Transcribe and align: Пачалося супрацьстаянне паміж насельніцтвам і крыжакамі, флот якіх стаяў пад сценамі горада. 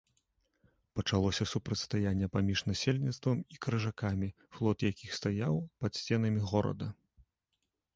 Пачалося 0.99 1.45
супрацьстаянне 1.51 2.31
паміж 2.37 2.65
насельніцтвам 2.71 3.45
і 3.57 3.63
крыжакамі, 3.67 4.33
флот 4.57 4.77
якіх 4.91 5.11
стаяў 5.21 5.65
пад 5.85 5.91
сценамі 6.01 6.39
горада. 6.53 6.95